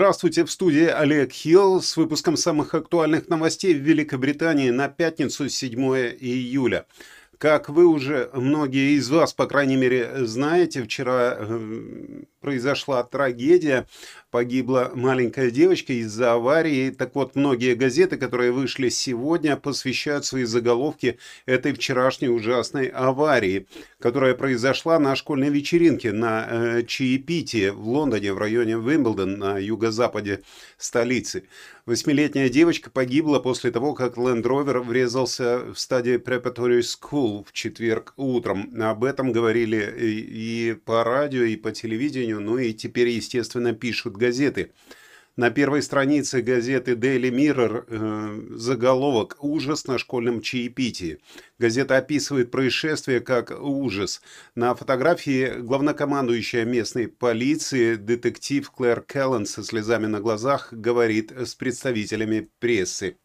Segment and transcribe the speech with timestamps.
[0.00, 5.78] Здравствуйте, в студии Олег Хилл с выпуском самых актуальных новостей в Великобритании на пятницу 7
[6.18, 6.86] июля.
[7.36, 13.86] Как вы уже, многие из вас, по крайней мере, знаете, вчера э, произошла трагедия,
[14.30, 16.90] погибла маленькая девочка из-за аварии.
[16.90, 23.66] Так вот, многие газеты, которые вышли сегодня, посвящают свои заголовки этой вчерашней ужасной аварии,
[23.98, 30.42] которая произошла на школьной вечеринке на э, чаепитии в Лондоне, в районе Уимблдон, на юго-западе
[30.78, 31.44] столицы.
[31.86, 38.12] Восьмилетняя девочка погибла после того, как Land Rover врезался в стадии Preparatory School в четверг
[38.16, 38.70] утром.
[38.80, 44.70] Об этом говорили и по радио, и по телевидению, ну и теперь, естественно, пишут газеты.
[45.36, 51.20] На первой странице газеты Daily Mirror э, заголовок «Ужас на школьном чаепитии».
[51.58, 54.20] Газета описывает происшествие как ужас.
[54.54, 62.50] На фотографии главнокомандующая местной полиции, детектив Клэр Келлен со слезами на глазах, говорит с представителями
[62.58, 63.16] прессы.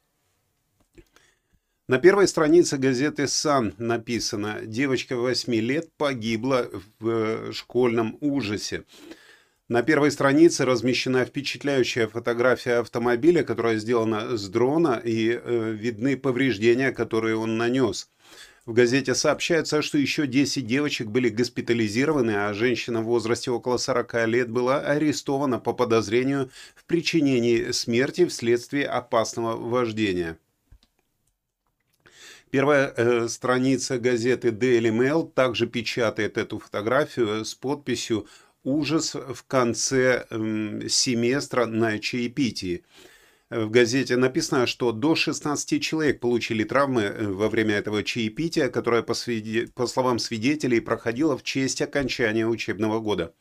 [1.88, 8.86] На первой странице газеты Sun написано «Девочка 8 лет погибла в э, школьном ужасе».
[9.68, 16.92] На первой странице размещена впечатляющая фотография автомобиля, которая сделана с дрона, и э, видны повреждения,
[16.92, 18.08] которые он нанес.
[18.68, 24.28] В газете сообщается, что еще 10 девочек были госпитализированы, а женщина в возрасте около 40
[24.28, 30.38] лет была арестована по подозрению в причинении смерти вследствие опасного вождения.
[32.52, 38.28] Первая э, страница газеты Daily Mail также печатает эту фотографию с подписью
[38.66, 40.26] ужас в конце
[40.90, 42.84] семестра на чаепитии.
[43.52, 49.04] В газете написано, что до 16 человек получили травмы э, во время этого чаепития, которое,
[49.04, 49.68] по, свиде...
[49.68, 53.36] по словам свидетелей, проходило в честь окончания учебного года.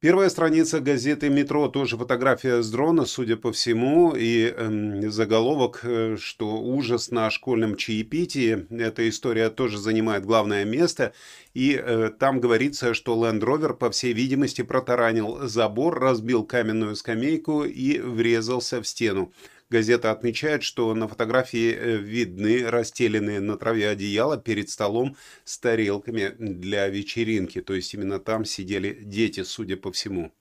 [0.00, 5.84] Первая страница газеты «Метро» тоже фотография с дрона, судя по всему, и э, заголовок,
[6.18, 8.64] что ужас на школьном чаепитии.
[8.70, 11.14] Эта история тоже занимает главное место,
[11.52, 17.64] и э, там говорится, что Land Rover, по всей видимости, протаранил забор, разбил каменную скамейку
[17.64, 19.32] и врезался в стену.
[19.70, 26.34] Газета отмечает, что на фотографии э, видны расстеленные на траве одеяла перед столом с тарелками
[26.38, 27.60] для вечеринки.
[27.60, 30.32] То есть именно там сидели дети, судя по всему.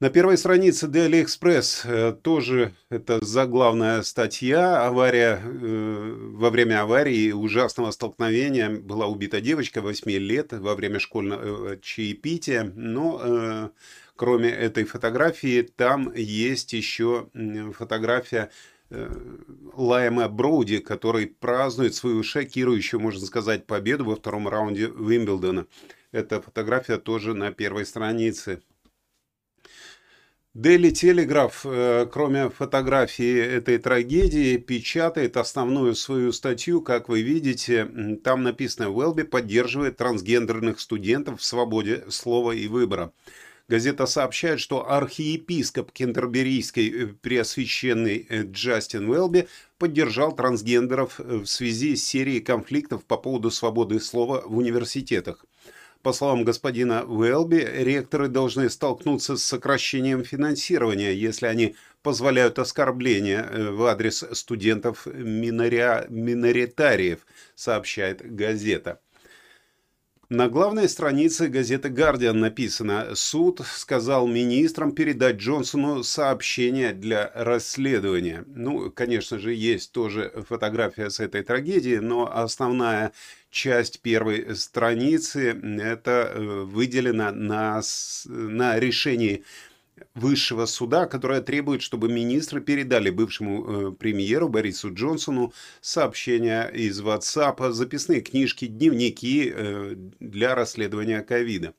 [0.00, 4.86] На первой странице Daily Express э, тоже это заглавная статья.
[4.86, 11.76] Авария, э, во время аварии ужасного столкновения была убита девочка 8 лет во время школьного
[11.76, 12.72] чаепития.
[12.74, 13.70] Но
[14.20, 17.30] кроме этой фотографии, там есть еще
[17.74, 18.50] фотография
[18.90, 19.10] э,
[19.72, 25.66] Лайма Броуди, который празднует свою шокирующую, можно сказать, победу во втором раунде Вимблдона.
[26.12, 28.60] Эта фотография тоже на первой странице.
[30.54, 38.18] Daily Telegraph, э, кроме фотографии этой трагедии, печатает основную свою статью, как вы видите.
[38.22, 43.14] Там написано «Уэлби поддерживает трансгендерных студентов в свободе слова и выбора».
[43.70, 49.46] Газета сообщает, что архиепископ Кентерберийской э, Преосвященный э, Джастин Уэлби
[49.78, 55.44] поддержал трансгендеров э, в связи с серией конфликтов по поводу свободы слова в университетах.
[56.02, 63.84] По словам господина Уэлби, ректоры должны столкнуться с сокращением финансирования, если они позволяют оскорбления в
[63.84, 67.20] адрес студентов-миноритариев,
[67.54, 68.98] сообщает газета.
[70.30, 78.44] На главной странице газеты «Гардиан» написано «Суд сказал министрам передать Джонсону сообщение для расследования».
[78.46, 83.10] Ну, конечно же, есть тоже фотография с этой трагедии, но основная
[83.50, 87.82] часть первой страницы это э, выделена на,
[88.26, 89.42] на решении
[90.14, 97.72] высшего суда, которая требует, чтобы министры передали бывшему э, премьеру Борису Джонсону сообщения из WhatsApp,
[97.72, 101.74] записные книжки, дневники э, для расследования ковида.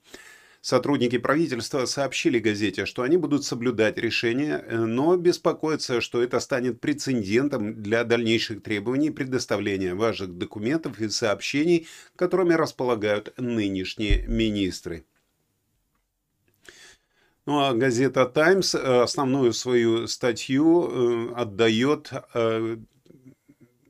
[0.62, 6.79] Сотрудники правительства сообщили газете, что они будут соблюдать решение, э, но беспокоятся, что это станет
[6.79, 15.06] прецедентом для дальнейших требований предоставления важных документов и сообщений, которыми располагают нынешние министры.
[17.47, 18.25] Ну а газета
[18.75, 22.77] э, основную свою статью э, отдает э,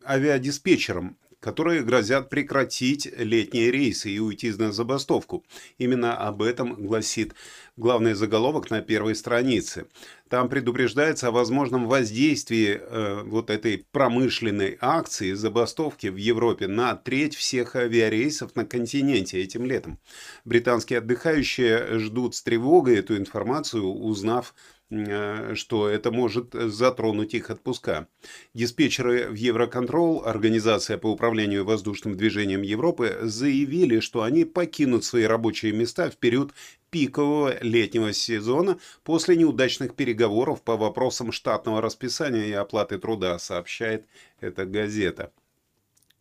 [0.05, 5.43] авиадиспетчерам, которые грозят прекратить летние рейсы и уйти на забастовку.
[5.77, 7.33] Именно об этом гласит
[7.75, 9.87] главный заголовок на первой странице.
[10.29, 17.35] Там предупреждается о возможном воздействии э, вот этой промышленной акции забастовки в Европе на треть
[17.35, 19.99] всех авиарейсов на континенте этим летом.
[20.45, 24.53] Британские отдыхающие ждут с тревогой эту информацию, узнав
[24.91, 28.07] что это может затронуть их отпуска.
[28.53, 35.71] Диспетчеры в Евроконтрол, организация по управлению воздушным движением Европы, заявили, что они покинут свои рабочие
[35.71, 36.53] места в период
[36.89, 44.05] пикового летнего сезона после неудачных переговоров по вопросам штатного расписания и оплаты труда, сообщает
[44.41, 45.31] эта газета.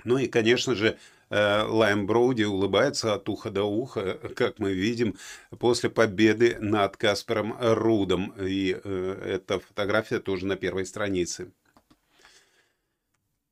[0.05, 5.17] Ну и, конечно же, Э, Лайм Броуди улыбается от уха до уха, как мы видим,
[5.59, 8.35] после победы над Каспером Рудом.
[8.41, 11.53] И э, эта фотография тоже на первой странице.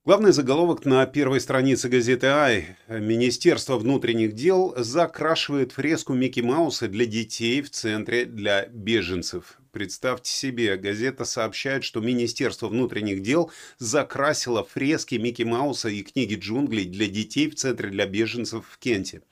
[0.04, 2.76] Главный заголовок на первой странице газеты «Ай».
[2.88, 9.57] Министерство внутренних дел закрашивает фреску Микки Мауса для детей в центре для беженцев.
[9.72, 16.86] Представьте себе, газета сообщает, что Министерство внутренних дел закрасило фрески Микки Мауса и книги джунглей
[16.86, 19.22] для детей в Центре для беженцев в Кенте.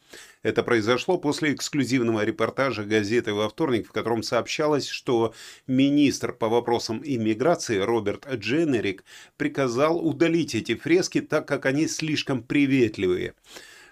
[0.42, 5.34] Это произошло после эксклюзивного репортажа газеты во вторник, в котором сообщалось, что
[5.66, 9.04] министр по вопросам иммиграции Роберт Дженерик
[9.36, 13.34] приказал удалить эти фрески, так как они слишком приветливые.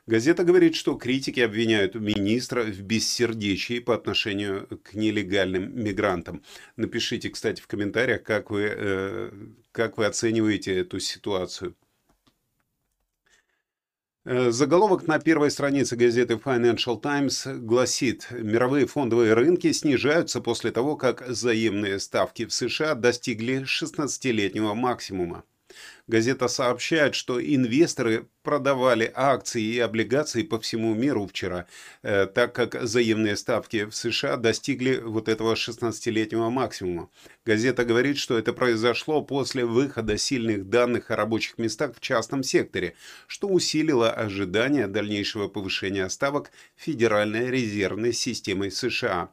[0.06, 6.42] Газета говорит, что критики обвиняют министра в бессердечии по отношению к нелегальным мигрантам.
[6.76, 9.30] Напишите, кстати, в комментариях, как вы, э,
[9.72, 11.74] как вы оцениваете эту ситуацию.
[14.26, 20.96] Э, заголовок на первой странице газеты Financial Times гласит, мировые фондовые рынки снижаются после того,
[20.96, 25.44] как взаимные ставки в США достигли 16-летнего максимума.
[26.06, 31.66] Газета сообщает, что инвесторы продавали акции и облигации по всему миру вчера,
[32.02, 37.08] э, так как взаимные ставки в США достигли вот этого 16-летнего максимума.
[37.46, 42.96] Газета говорит, что это произошло после выхода сильных данных о рабочих местах в частном секторе,
[43.26, 49.30] что усилило ожидания дальнейшего повышения ставок Федеральной резервной системой США.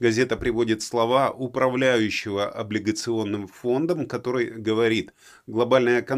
[0.00, 5.12] Газета приводит слова управляющего облигационным фондом, который говорит,
[5.46, 6.13] глобальная экономика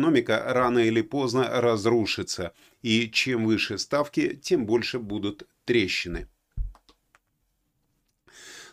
[0.53, 2.53] рано или поздно разрушится
[2.83, 6.29] и чем выше ставки, тем больше будут трещины.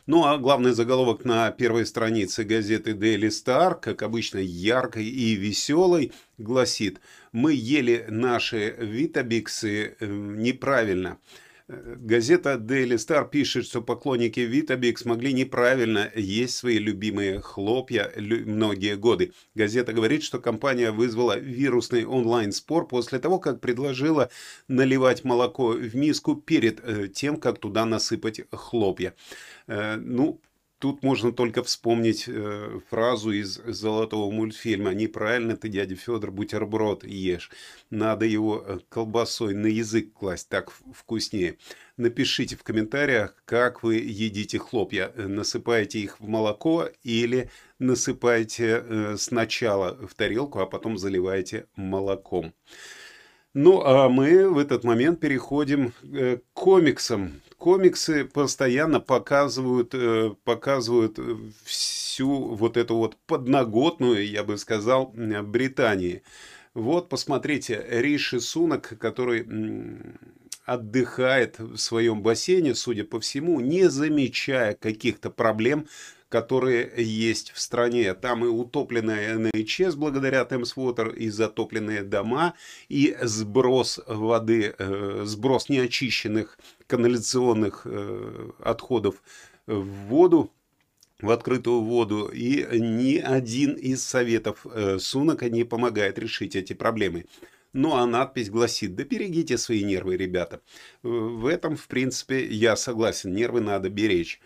[0.05, 6.11] Ну а главный заголовок на первой странице газеты Daily Star, как обычно яркой и веселой,
[6.37, 6.99] гласит
[7.31, 11.19] «Мы ели наши витабиксы э, неправильно».
[11.97, 19.33] Газета Daily Star пишет, что поклонники Витабик смогли неправильно есть свои любимые хлопья многие годы.
[19.55, 24.29] Газета говорит, что компания вызвала вирусный онлайн-спор после того, как предложила
[24.67, 29.13] наливать молоко в миску перед э, тем, как туда насыпать хлопья.
[29.67, 30.39] Э, ну,
[30.83, 37.51] Тут можно только вспомнить э, фразу из золотого мультфильма «Неправильно ты, дядя Федор, бутерброд ешь.
[37.89, 41.57] Надо его э, колбасой на язык класть, так вкуснее».
[41.95, 45.13] Напишите в комментариях, как вы едите хлопья.
[45.15, 47.49] Э, насыпаете их в молоко или
[47.79, 52.53] насыпаете э, сначала в тарелку, а потом заливаете молоком.
[53.53, 61.17] Ну, а мы в этот момент переходим э, к комиксам комиксы постоянно показывают, э, показывают
[61.63, 66.23] всю вот эту вот подноготную, я бы сказал, Британии.
[66.73, 69.47] Вот, посмотрите, Риши Сунок, который
[70.65, 75.87] отдыхает в своем бассейне, судя по всему, не замечая каких-то проблем
[76.33, 78.11] которые есть в стране.
[78.15, 82.55] Там и утопленная НХС благодаря Темсвотер, и затопленные дома,
[82.89, 89.21] и сброс воды, э, сброс неочищенных канализационных э, отходов
[89.67, 90.51] в воду,
[91.21, 97.25] в открытую воду, и ни один из советов э, Сунака не помогает решить эти проблемы.
[97.71, 100.61] Ну а надпись гласит, да берегите свои нервы, ребята.
[101.01, 104.39] В этом, в принципе, я согласен, нервы надо беречь.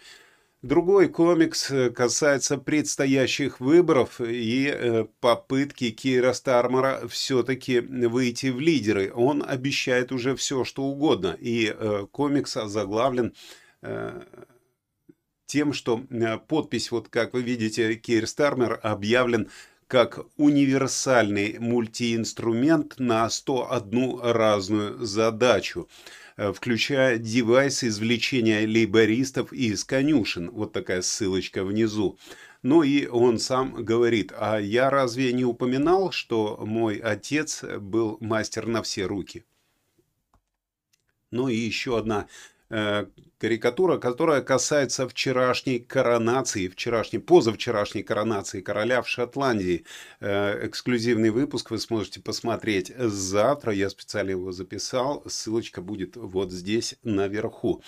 [0.67, 9.13] Другой комикс э, касается предстоящих выборов и э, попытки Кира Стармера все-таки выйти в лидеры.
[9.15, 11.37] Он обещает уже все, что угодно.
[11.39, 13.33] И э, комикс озаглавлен
[15.45, 16.03] тем, что
[16.49, 19.49] подпись, вот как вы видите, Кир Стармер объявлен
[19.87, 25.87] как универсальный мультиинструмент на 101 разную задачу.
[26.37, 30.51] Э, включая девайс извлечения лейбористов из конюшен.
[30.51, 32.17] Вот такая ссылочка внизу.
[32.61, 38.67] Ну и он сам говорит, а я разве не упоминал, что мой отец был мастер
[38.67, 39.45] на все руки?
[41.31, 42.27] Ну и еще одна
[42.69, 49.85] карикатура, которая касается вчерашней коронации, вчерашней, позавчерашней коронации короля в Шотландии.
[50.19, 53.73] Э, эксклюзивный выпуск вы сможете посмотреть завтра.
[53.73, 55.23] Я специально его записал.
[55.27, 57.83] Ссылочка будет вот здесь наверху.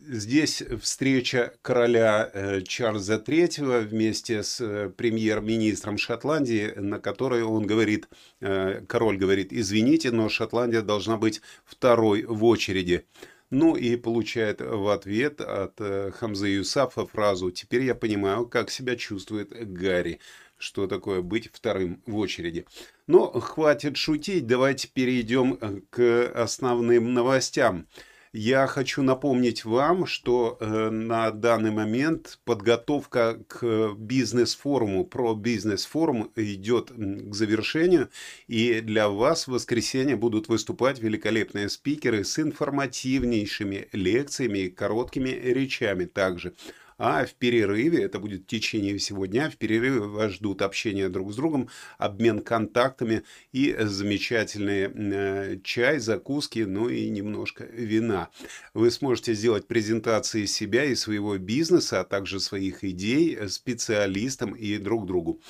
[0.00, 8.08] Э, здесь встреча короля Чарльза III вместе с премьер-министром Шотландии, на которой он говорит,
[8.40, 13.04] король говорит, извините, но Шотландия должна быть второй в очереди.
[13.50, 18.96] Ну и получает в ответ от э, Хамзы Юсафа фразу «Теперь я понимаю, как себя
[18.96, 20.20] чувствует Гарри»
[20.60, 22.66] что такое быть вторым в очереди.
[23.06, 27.86] Но хватит шутить, давайте перейдем э, к основным новостям.
[28.32, 36.92] Я хочу напомнить вам, что э, на данный момент подготовка к бизнес-форуму, про бизнес-форум идет
[36.94, 38.08] к завершению,
[38.46, 46.04] и для вас в воскресенье будут выступать великолепные спикеры с информативнейшими лекциями и короткими речами
[46.04, 46.54] также.
[47.02, 51.32] А в перерыве, это будет в течение всего дня, в перерыве вас ждут общение друг
[51.32, 58.28] с другом, обмен контактами и замечательный э, чай, закуски, ну и немножко вина.
[58.74, 65.06] Вы сможете сделать презентации себя и своего бизнеса, а также своих идей специалистам и друг
[65.06, 65.40] другу.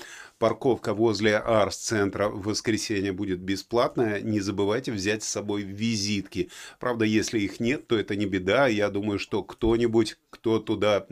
[0.40, 4.22] Парковка возле Арс-центра в воскресенье будет бесплатная.
[4.22, 6.50] Не забывайте взять с собой визитки.
[6.78, 8.66] Правда, если их нет, то это не беда.
[8.66, 11.06] Я думаю, что кто-нибудь, кто туда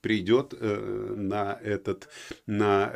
[0.00, 2.08] придет э, на этот,
[2.48, 2.92] на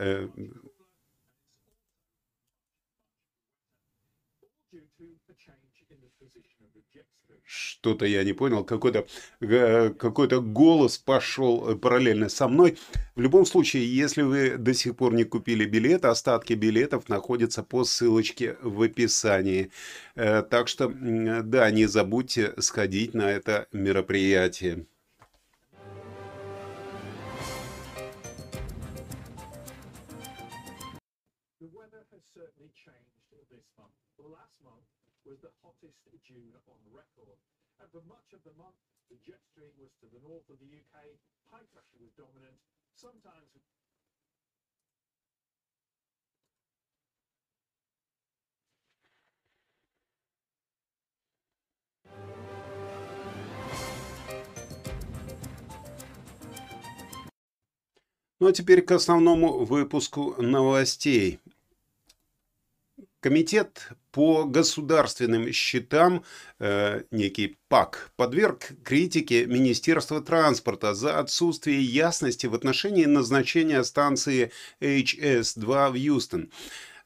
[7.48, 9.06] что-то я не понял, какой-то
[9.40, 12.76] э, какой голос пошел э, параллельно со мной.
[13.14, 17.84] В любом случае, если вы до сих пор не купили билет, остатки билетов находятся по
[17.84, 19.70] ссылочке в описании.
[20.14, 24.86] Э, так что, да, не забудьте сходить на это мероприятие.
[37.92, 38.76] For much of the month,
[39.08, 40.94] the jet stream was to the north of the UK,
[41.48, 42.56] high pressure was dominant,
[42.92, 43.48] sometimes
[58.40, 61.40] Ну а теперь к основному выпуску новостей.
[63.20, 66.24] Комитет по государственным счетам,
[66.60, 75.90] э, некий ПАК, подверг критике Министерства транспорта за отсутствие ясности в отношении назначения станции HS-2
[75.90, 76.52] в Юстон.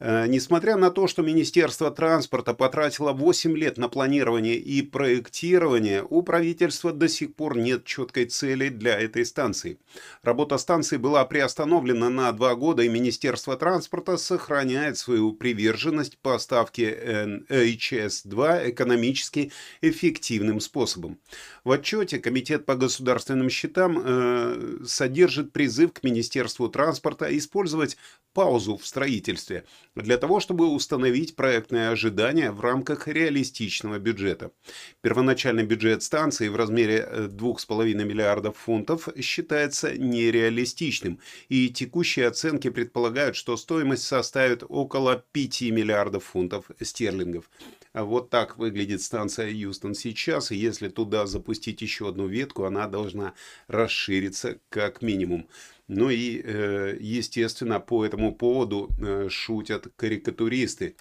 [0.05, 6.23] Э, несмотря на то, что Министерство транспорта потратило 8 лет на планирование и проектирование, у
[6.23, 9.79] правительства до сих пор нет четкой цели для этой станции.
[10.25, 18.71] Работа станции была приостановлена на два года, и Министерство транспорта сохраняет свою приверженность поставке HS-2
[18.71, 21.21] экономически эффективным способом.
[21.63, 27.97] В отчете Комитет по государственным счетам э, содержит призыв к Министерству транспорта использовать
[28.35, 34.53] паузу в строительстве для того, чтобы установить проектные ожидания в рамках реалистичного бюджета.
[35.01, 41.19] Первоначальный бюджет станции в размере 2,5 э, миллиардов фунтов считается нереалистичным,
[41.49, 47.51] и текущие оценки предполагают, что стоимость составит около 5 миллиардов фунтов стерлингов.
[47.93, 53.35] Вот так выглядит станция Юстон сейчас, и если туда запустить еще одну ветку, она должна
[53.69, 55.47] расшириться как минимум.
[55.89, 60.97] Ну и, э, естественно, по этому поводу э, шутят карикатуристы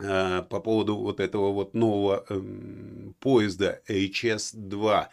[0.00, 5.08] э, по поводу вот этого вот нового эм, поезда HS-2.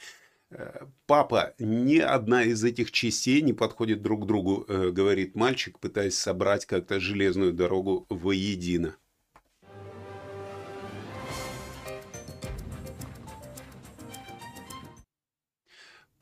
[1.05, 6.65] Папа, ни одна из этих частей не подходит друг к другу, говорит мальчик, пытаясь собрать
[6.65, 8.97] как-то железную дорогу воедино.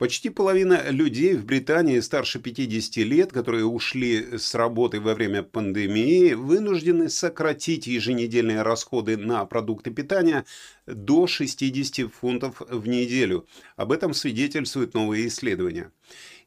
[0.00, 6.32] Почти половина людей в Британии старше 50 лет, которые ушли с работы во время пандемии,
[6.32, 10.46] вынуждены сократить еженедельные расходы на продукты питания
[10.86, 13.46] до 60 фунтов в неделю.
[13.76, 15.92] Об этом свидетельствуют новые исследования.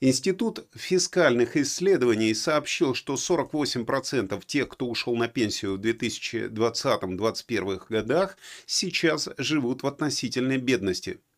[0.01, 9.29] Институт фискальных исследований сообщил, что 48% тех, кто ушел на пенсию в 2020-2021 годах, сейчас
[9.37, 11.19] живут в относительной бедности–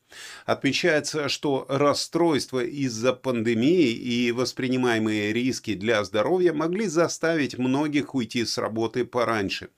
[0.45, 8.57] Отмечается, что расстройства из-за пандемии и воспринимаемые риски для здоровья могли заставить многих уйти с
[8.57, 9.69] работы пораньше.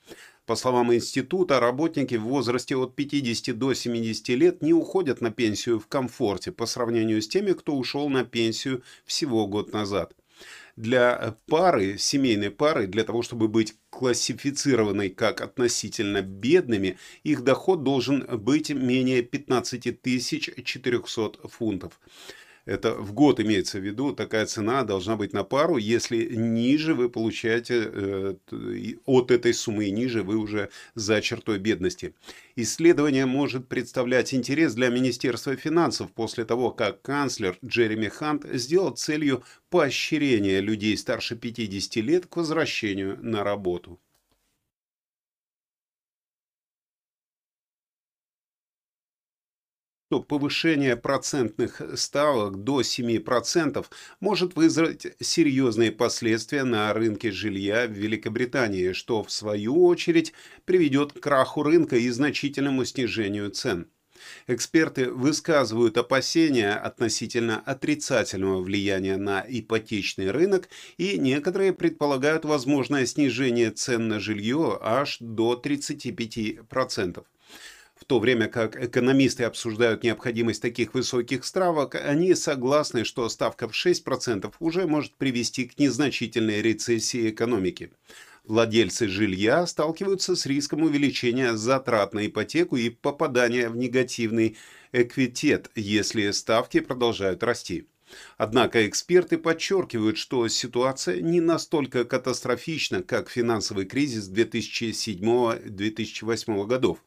[0.46, 5.78] По словам института, работники в возрасте от 50 до 70 лет не уходят на пенсию
[5.78, 10.17] в комфорте по сравнению с теми, кто ушел на пенсию всего год назад
[10.78, 18.24] для пары, семейной пары, для того, чтобы быть классифицированной как относительно бедными, их доход должен
[18.38, 20.00] быть менее 15
[20.64, 22.00] 400 фунтов.
[22.68, 27.08] Это в год имеется в виду, такая цена должна быть на пару, если ниже вы
[27.08, 28.34] получаете э,
[29.06, 32.14] от этой суммы и ниже вы уже за чертой бедности.
[32.56, 39.42] Исследование может представлять интерес для Министерства финансов после того, как канцлер Джереми Хант сделал целью
[39.70, 43.98] поощрения людей старше 50 лет к возвращению на работу.
[50.08, 53.84] То повышение процентных ставок до 7%
[54.20, 60.32] может вызвать серьезные последствия на рынке жилья в Великобритании, что в свою очередь
[60.64, 63.86] приведет к краху рынка и значительному снижению цен.
[64.46, 74.08] Эксперты высказывают опасения относительно отрицательного влияния на ипотечный рынок, и некоторые предполагают возможное снижение цен
[74.08, 77.24] на жилье аж до 35%.
[77.98, 83.72] В то время как экономисты обсуждают необходимость таких высоких ставок, они согласны, что ставка в
[83.72, 87.90] 6% уже может привести к незначительной рецессии экономики.
[88.44, 94.56] Владельцы жилья сталкиваются с риском увеличения затрат на ипотеку и попадания в негативный
[94.92, 97.88] эквитет, если ставки продолжают расти.
[98.38, 107.04] Однако эксперты подчеркивают, что ситуация не настолько катастрофична, как финансовый кризис 2007-2008 годов.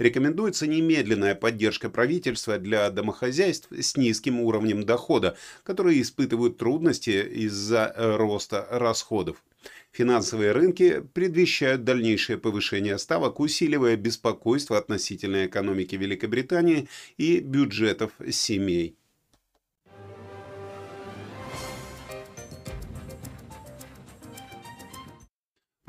[0.00, 8.16] Рекомендуется немедленная поддержка правительства для домохозяйств с низким уровнем дохода, которые испытывают трудности из-за э,
[8.16, 9.44] роста расходов.
[9.92, 16.88] Финансовые рынки предвещают дальнейшее повышение ставок, усиливая беспокойство относительно экономики Великобритании
[17.18, 18.96] и бюджетов семей.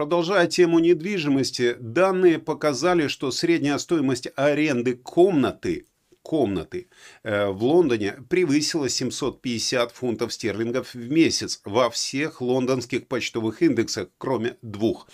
[0.01, 5.85] Продолжая тему недвижимости, данные показали, что средняя стоимость аренды комнаты
[6.23, 6.87] комнаты
[7.23, 14.57] э, в Лондоне превысила 750 фунтов стерлингов в месяц во всех лондонских почтовых индексах, кроме
[14.63, 15.07] двух.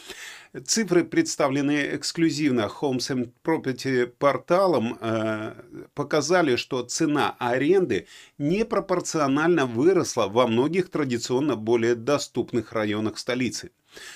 [0.65, 5.53] Цифры, представленные эксклюзивно Homes and Property порталом, э,
[5.95, 8.07] показали, что цена аренды
[8.37, 13.71] непропорционально выросла во многих традиционно более доступных районах столицы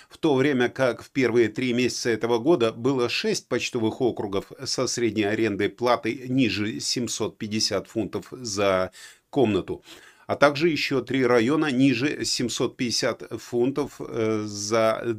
[0.09, 4.87] в то время как в первые три месяца этого года было 6 почтовых округов со
[4.87, 8.91] средней арендой платой ниже 750 фунтов за
[9.29, 9.83] комнату,
[10.27, 15.17] а также еще три района ниже 750 фунтов э, за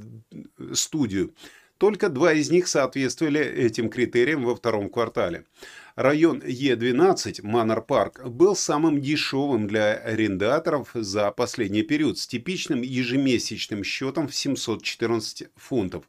[0.73, 1.35] студию.
[1.83, 5.47] Только два из них соответствовали этим критериям во втором квартале.
[5.97, 13.83] Район Е12, Манор Парк, был самым дешевым для арендаторов за последний период с типичным ежемесячным
[13.83, 16.05] счетом в 714 фунтов.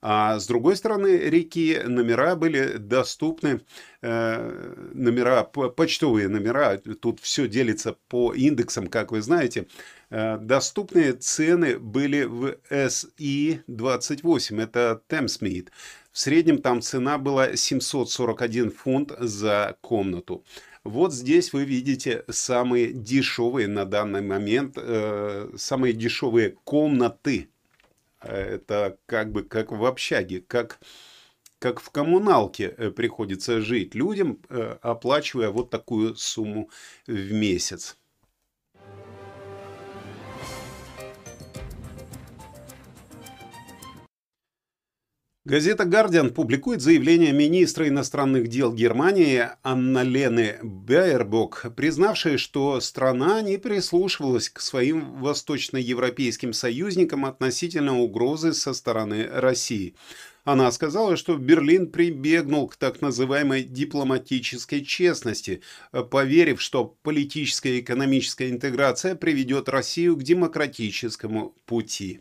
[0.00, 3.62] А с другой стороны реки номера были доступны,
[4.00, 9.66] э, номера, почтовые номера, тут все делится по индексам, как вы знаете.
[10.10, 15.68] Э, доступные цены были в SI-28, это Thamesmead.
[16.12, 20.44] В среднем там цена была 741 фунт за комнату.
[20.84, 27.50] Вот здесь вы видите самые дешевые на данный момент, э, самые дешевые комнаты.
[28.20, 30.80] Это как бы как в общаге, как,
[31.58, 36.70] как в коммуналке э, приходится жить людям, э, оплачивая вот такую сумму
[37.06, 37.96] в месяц.
[45.48, 54.50] Газета «Гардиан» публикует заявление министра иностранных дел Германии Анна-Лены Бейербок, признавшей, что страна не прислушивалась
[54.50, 59.94] к своим восточноевропейским союзникам относительно угрозы со стороны России.
[60.44, 65.62] Она сказала, что Берлин прибегнул к так называемой дипломатической честности,
[66.10, 72.20] поверив, что политическая и экономическая интеграция приведет Россию к демократическому пути.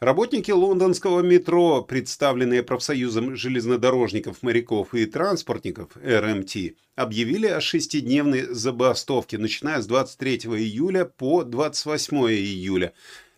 [0.00, 9.82] Работники лондонского метро, представленные профсоюзом железнодорожников, моряков и транспортников РМТ, объявили о шестидневной забастовке, начиная
[9.82, 12.92] с 23 июля по 28 июля.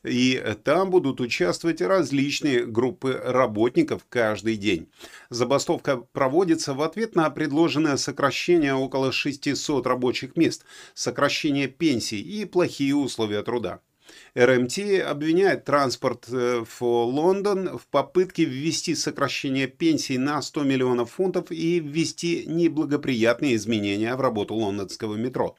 [0.04, 4.90] и там будут участвовать различные группы работников каждый день.
[5.30, 12.94] Забастовка проводится в ответ на предложенное сокращение около 600 рабочих мест, сокращение пенсий и плохие
[12.94, 13.80] условия труда.
[14.34, 21.80] РМТ обвиняет Транспорт for London в попытке ввести сокращение пенсий на 100 миллионов фунтов и
[21.80, 25.56] ввести неблагоприятные изменения в работу лондонского метро.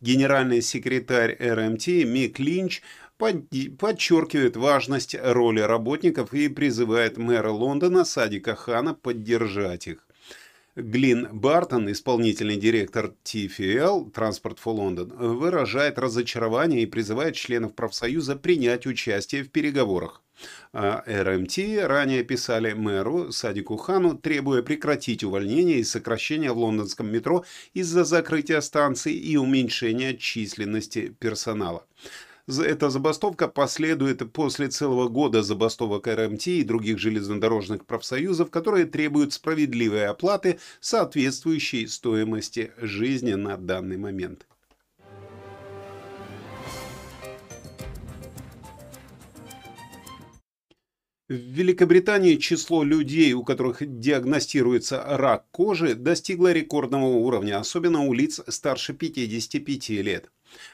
[0.00, 2.82] Генеральный секретарь РМТ Мик Линч
[3.18, 10.06] подчеркивает важность роли работников и призывает мэра Лондона Садика Хана поддержать их.
[10.80, 18.86] Глин Бартон, исполнительный директор TFL Transport for London, выражает разочарование и призывает членов профсоюза принять
[18.86, 20.22] участие в переговорах.
[20.72, 27.44] А РМТ ранее писали мэру Садику Хану, требуя прекратить увольнение и сокращение в лондонском метро
[27.74, 31.84] из-за закрытия станций и уменьшения численности персонала.
[32.46, 40.06] Эта забастовка последует после целого года забастовок РМТ и других железнодорожных профсоюзов, которые требуют справедливой
[40.06, 44.46] оплаты, соответствующей стоимости жизни на данный момент.
[51.28, 58.40] В Великобритании число людей, у которых диагностируется рак кожи, достигло рекордного уровня, особенно у лиц
[58.48, 60.28] старше 55 лет.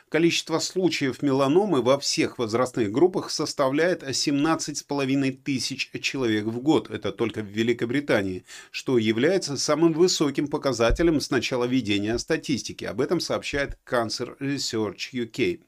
[0.08, 6.88] Количество случаев меланомы во всех возрастных группах составляет 17,5 тысяч человек в год.
[6.90, 12.84] Это только в Великобритании, что является самым высоким показателем с начала ведения статистики.
[12.84, 15.62] Об этом сообщает Cancer Research UK.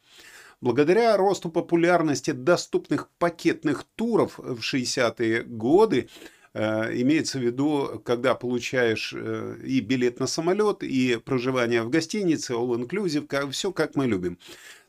[0.60, 6.08] Благодаря росту популярности доступных пакетных туров в 60-е годы,
[6.54, 13.50] имеется в виду, когда получаешь э, и билет на самолет, и проживание в гостинице, all-inclusive,
[13.50, 14.38] все как мы любим.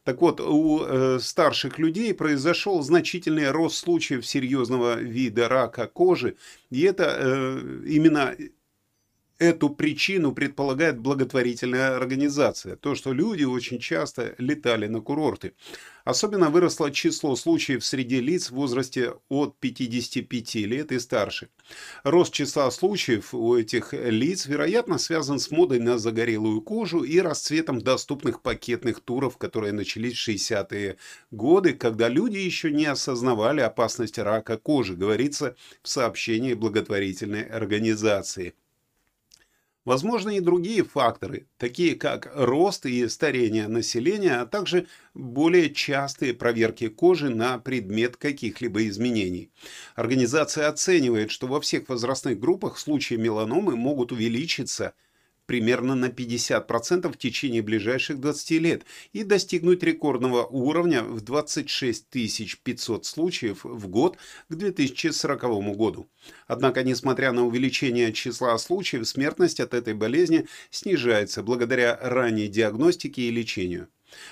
[0.03, 6.35] Так вот, у э, старших людей произошел значительный рост случаев серьезного вида рака кожи,
[6.71, 8.35] и это э, именно
[9.39, 12.75] Эту причину предполагает благотворительная организация.
[12.75, 15.53] То, что люди очень часто летали на курорты.
[16.03, 21.47] Особенно выросло число случаев среди лиц в возрасте от 55 лет и старше.
[22.03, 27.79] Рост числа случаев у этих лиц, вероятно, связан с модой на загорелую кожу и расцветом
[27.79, 30.97] доступных пакетных туров, которые начались в 60-е
[31.31, 38.53] годы, когда люди еще не осознавали опасность рака кожи, говорится в сообщении благотворительной организации.
[39.85, 46.89] Возможны и другие факторы, такие как рост и старение населения, а также более частые проверки
[46.89, 49.51] кожи на предмет каких-либо изменений.
[49.95, 54.93] Организация оценивает, что во всех возрастных группах случаи меланомы могут увеличиться–
[55.49, 58.83] примерно на 50% в течение ближайших 20 лет
[59.13, 62.05] и достигнуть рекордного уровня в 26
[62.63, 65.41] 500 случаев в год к 2040
[65.75, 66.07] году.
[66.45, 73.31] Однако, несмотря на увеличение числа случаев, смертность от этой болезни снижается благодаря ранней диагностике и
[73.31, 73.87] лечению.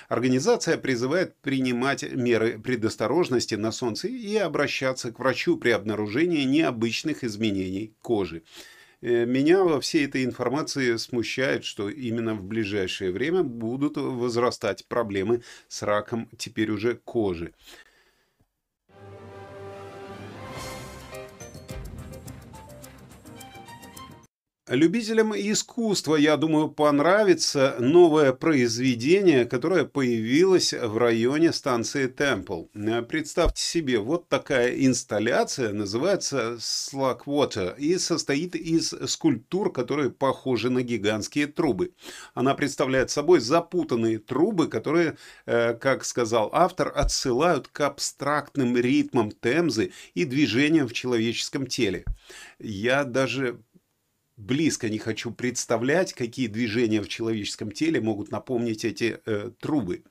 [0.08, 7.92] Организация призывает принимать меры предосторожности на солнце и обращаться к врачу при обнаружении необычных изменений
[8.02, 8.44] кожи.
[9.00, 15.42] Э, меня во всей этой информации смущает, что именно в ближайшее время будут возрастать проблемы
[15.68, 17.54] с раком теперь уже кожи.
[24.68, 32.64] Любителям искусства, я думаю, понравится новое произведение, которое появилось в районе станции Темпл.
[33.08, 41.46] Представьте себе, вот такая инсталляция, называется Slackwater, и состоит из скульптур, которые похожи на гигантские
[41.46, 41.94] трубы.
[42.34, 49.92] Она представляет собой запутанные трубы, которые, э, как сказал автор, отсылают к абстрактным ритмам темзы
[50.12, 52.04] и движениям в человеческом теле.
[52.58, 53.60] Я даже
[54.38, 60.04] близко не хочу представлять, какие движения в человеческом теле могут напомнить эти э, трубы.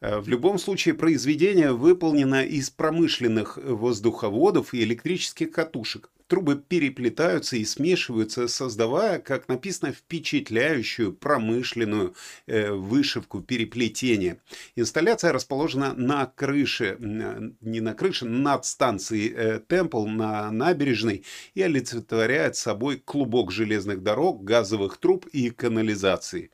[0.00, 6.10] Э, в любом случае произведение выполнено из промышленных воздуховодов и электрических катушек.
[6.32, 12.14] Трубы переплетаются и смешиваются, создавая, как написано, впечатляющую промышленную
[12.46, 14.40] э, вышивку переплетения.
[14.74, 22.56] Инсталляция расположена на крыше, не на крыше, над станцией э, Темпл на набережной и олицетворяет
[22.56, 26.50] собой клубок железных дорог, газовых труб и канализации.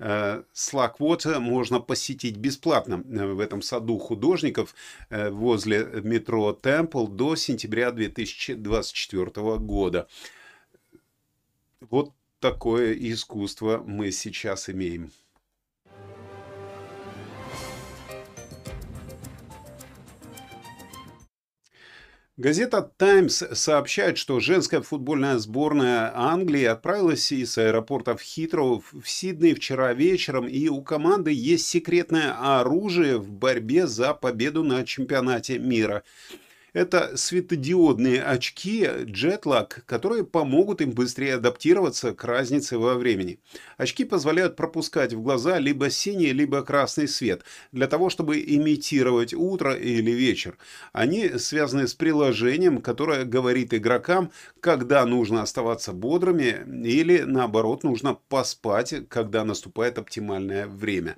[0.00, 4.74] Slackwater можно посетить бесплатно э, в этом саду художников
[5.10, 10.08] э, возле метро Темпл до сентября 2024 года.
[11.90, 15.12] Вот такое искусство мы сейчас имеем.
[22.40, 29.52] Газета «Таймс» сообщает, что женская футбольная сборная Англии отправилась из аэропорта в Хитроу в Сидней
[29.52, 36.02] вчера вечером, и у команды есть секретное оружие в борьбе за победу на чемпионате мира.
[36.72, 43.40] Это светодиодные очки Jetlag, которые помогут им быстрее адаптироваться к разнице во времени.
[43.76, 49.74] Очки позволяют пропускать в глаза либо синий, либо красный свет, для того, чтобы имитировать утро
[49.74, 50.58] или вечер.
[50.92, 54.30] Они связаны с приложением, которое говорит игрокам,
[54.60, 61.16] когда нужно оставаться бодрыми или, наоборот, нужно поспать, когда наступает оптимальное время.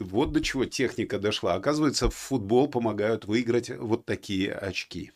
[0.00, 1.54] Вот до чего техника дошла.
[1.54, 5.12] Оказывается, в футбол помогают выиграть вот такие очки.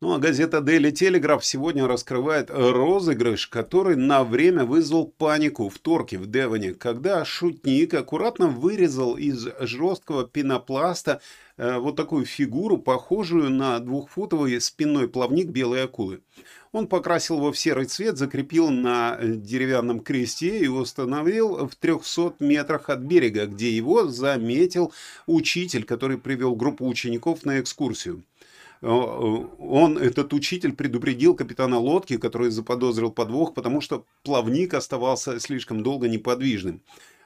[0.00, 6.18] Ну а газета Daily Telegraph сегодня раскрывает розыгрыш, который на время вызвал панику в Торке
[6.18, 11.20] в Девоне, когда шутник аккуратно вырезал из жесткого пенопласта
[11.56, 16.20] э, вот такую фигуру, похожую на двухфутовый спинной плавник белой акулы.
[16.70, 22.88] Он покрасил его в серый цвет, закрепил на деревянном кресте и установил в 300 метрах
[22.88, 24.92] от берега, где его заметил
[25.26, 28.22] учитель, который привел группу учеников на экскурсию.
[28.82, 35.82] Э, он, этот учитель, предупредил капитана лодки, который заподозрил подвох, потому что плавник оставался слишком
[35.82, 36.82] долго неподвижным.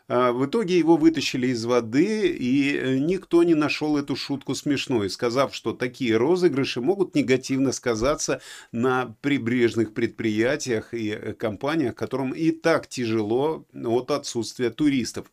[0.08, 5.08] А, в итоге его вытащили из воды, и э, никто не нашел эту шутку смешной,
[5.08, 8.40] сказав, что такие розыгрыши могут негативно сказаться
[8.72, 15.30] на прибрежных предприятиях и э, компаниях, которым и так тяжело от отсутствия туристов.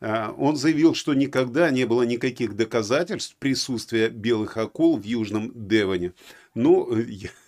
[0.00, 6.12] А, он заявил, что никогда не было никаких доказательств присутствия белых акул в Южном Девоне.
[6.54, 7.06] Ну, э,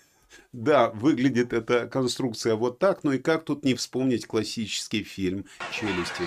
[0.53, 6.23] да, выглядит эта конструкция вот так, но и как тут не вспомнить классический фильм «Челюсти».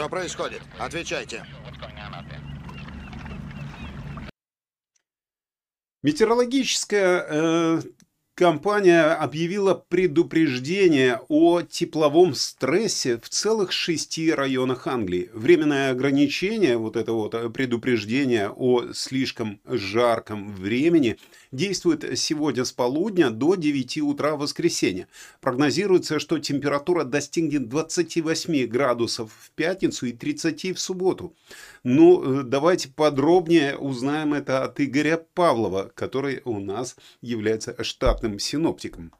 [0.00, 0.62] Что происходит?
[0.78, 1.44] Отвечайте.
[6.02, 7.82] Метеорологическая э,
[8.40, 15.28] компания объявила предупреждение о тепловом стрессе в целых шести районах Англии.
[15.34, 21.18] Временное ограничение, вот это вот предупреждение о слишком жарком времени,
[21.52, 25.06] действует сегодня с полудня до 9 утра воскресенья.
[25.42, 31.34] Прогнозируется, что температура достигнет 28 градусов в пятницу и 30 в субботу.
[31.82, 39.12] Ну, э, давайте подробнее узнаем это от Игоря Павлова, который у нас является штатным синоптиком.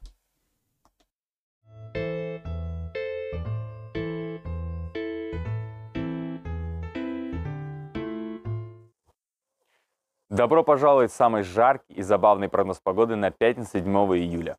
[10.29, 14.57] Добро пожаловать в самый жаркий и забавный прогноз погоды на пятницу 7 июля.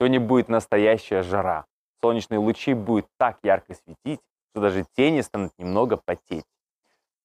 [0.00, 1.66] Сегодня будет настоящая жара.
[2.02, 6.46] Солнечные лучи будут так ярко светить, что даже тени станут немного потеть.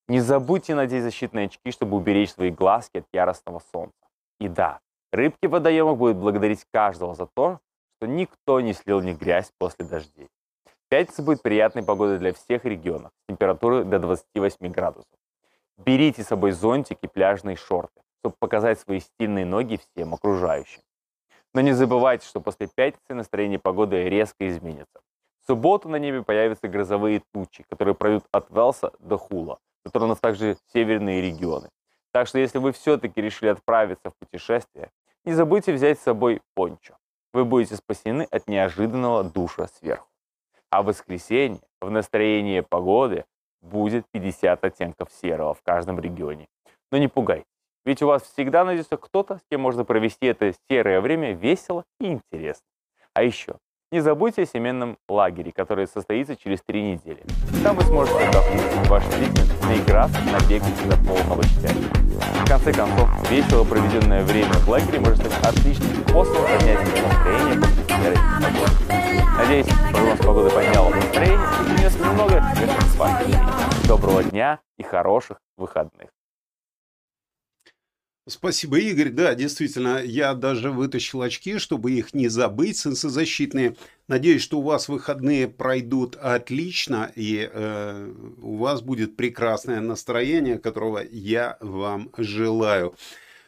[0.07, 3.97] Не забудьте надеть защитные очки, чтобы уберечь свои глазки от яростного солнца.
[4.39, 4.79] И да,
[5.11, 7.59] рыбки в водоемах будут благодарить каждого за то,
[7.97, 10.29] что никто не слил ни грязь после дождей.
[10.89, 15.11] Пятница будет приятной погодой для всех регионов, с температурой до 28 градусов.
[15.77, 20.81] Берите с собой зонтик и пляжные шорты, чтобы показать свои стильные ноги всем окружающим.
[21.53, 25.01] Но не забывайте, что после пятницы настроение погоды резко изменится.
[25.43, 30.19] В субботу на небе появятся грозовые тучи, которые пройдут от Велса до Хула, которые нас
[30.19, 31.69] также северные регионы.
[32.11, 34.89] Так что если вы все-таки решили отправиться в путешествие,
[35.27, 36.97] не забудьте взять с собой пончо.
[37.33, 40.07] Вы будете спасены от неожиданного душа сверху.
[40.69, 43.25] А в воскресенье в настроении погоды
[43.61, 46.47] будет 50 оттенков серого в каждом регионе.
[46.93, 47.45] Но не пугайтесь,
[47.83, 52.05] ведь у вас всегда найдется кто-то, с кем можно провести это серое время весело и
[52.05, 52.65] интересно.
[53.13, 53.57] А еще,
[53.91, 57.23] не забудьте о семейном лагере, который состоится через три недели.
[57.63, 61.69] Там вы сможете отдохнуть, ваш длительность, наиграться, набегать до полного счастья.
[62.43, 67.83] В конце концов, весело проведенное время в лагере может стать отличным способом поднять настроение после
[67.87, 69.27] серой погоды.
[69.37, 76.09] Надеюсь, прогноз погоды поднял настроение и принес немного свежих Доброго дня и хороших выходных.
[78.27, 79.09] Спасибо, Игорь.
[79.09, 83.77] Да, действительно, я даже вытащил очки, чтобы их не забыть, солнцезащитные.
[84.09, 91.01] Надеюсь, что у вас выходные пройдут отлично, и э, у вас будет прекрасное настроение, которого
[91.09, 92.95] я вам желаю.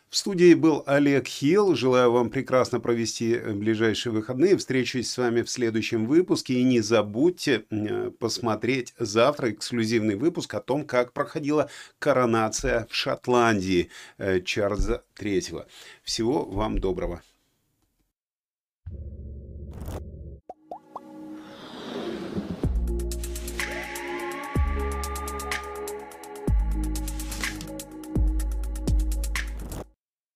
[0.10, 1.76] В студии был Олег Хилл.
[1.76, 4.58] Желаю вам прекрасно провести э, ближайшие выходные.
[4.58, 6.56] Встречусь с вами в следующем выпуске.
[6.56, 11.69] И не забудьте э, посмотреть завтра эксклюзивный выпуск о том, как проходила
[12.00, 15.67] коронация в Шотландии э, Чарльза III.
[16.04, 17.22] Всего вам доброго.